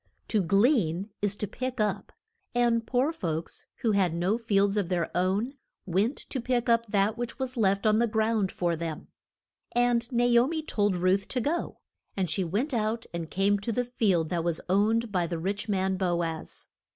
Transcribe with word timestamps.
To 0.29 0.41
glean 0.41 1.11
is 1.21 1.35
to 1.35 1.47
pick 1.47 1.79
up. 1.79 2.11
And 2.55 2.87
poor 2.87 3.11
folks, 3.13 3.67
who 3.83 3.91
had 3.91 4.15
no 4.15 4.39
fields 4.39 4.75
of 4.75 4.89
their 4.89 5.15
own, 5.15 5.53
went 5.85 6.17
to 6.31 6.41
pick 6.41 6.67
up 6.67 6.87
that 6.87 7.19
which 7.19 7.37
was 7.37 7.55
left 7.55 7.85
on 7.85 7.99
the 7.99 8.07
ground 8.07 8.51
for 8.51 8.75
them. 8.75 9.09
[Illustration: 9.75 9.75
RUTH.] 9.75 10.09
And 10.09 10.11
Na 10.33 10.41
o 10.41 10.47
mi 10.47 10.63
told 10.63 10.95
Ruth 10.95 11.27
to 11.27 11.39
go. 11.39 11.77
And 12.17 12.31
she 12.31 12.43
went 12.43 12.73
out 12.73 13.05
and 13.13 13.29
came 13.29 13.59
to 13.59 13.71
the 13.71 13.83
field 13.83 14.29
that 14.29 14.43
was 14.43 14.59
owned 14.67 15.11
by 15.11 15.27
the 15.27 15.37
rich 15.37 15.69
man, 15.69 15.97
Bo 15.97 16.23
az. 16.23 16.67